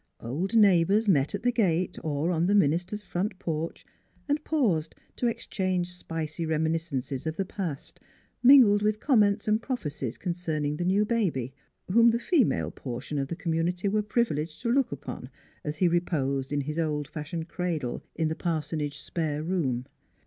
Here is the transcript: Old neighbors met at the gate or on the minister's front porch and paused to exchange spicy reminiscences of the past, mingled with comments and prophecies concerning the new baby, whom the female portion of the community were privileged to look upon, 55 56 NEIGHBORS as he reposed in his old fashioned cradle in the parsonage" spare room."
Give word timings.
Old 0.21 0.55
neighbors 0.55 1.07
met 1.07 1.35
at 1.35 1.43
the 1.43 1.51
gate 1.51 1.95
or 2.03 2.31
on 2.31 2.47
the 2.47 2.55
minister's 2.55 3.03
front 3.03 3.37
porch 3.37 3.85
and 4.27 4.43
paused 4.43 4.95
to 5.17 5.27
exchange 5.27 5.93
spicy 5.93 6.43
reminiscences 6.43 7.27
of 7.27 7.37
the 7.37 7.45
past, 7.45 7.99
mingled 8.41 8.81
with 8.81 8.99
comments 8.99 9.47
and 9.47 9.61
prophecies 9.61 10.17
concerning 10.17 10.77
the 10.77 10.85
new 10.85 11.05
baby, 11.05 11.53
whom 11.91 12.09
the 12.09 12.17
female 12.17 12.71
portion 12.71 13.19
of 13.19 13.27
the 13.27 13.35
community 13.35 13.87
were 13.87 14.01
privileged 14.01 14.59
to 14.63 14.71
look 14.71 14.91
upon, 14.91 15.29
55 15.61 15.63
56 15.65 15.65
NEIGHBORS 15.65 15.69
as 15.69 15.77
he 15.77 15.87
reposed 15.87 16.51
in 16.51 16.61
his 16.61 16.79
old 16.79 17.07
fashioned 17.07 17.47
cradle 17.47 18.03
in 18.15 18.27
the 18.27 18.33
parsonage" 18.35 18.97
spare 19.03 19.43
room." 19.43 19.85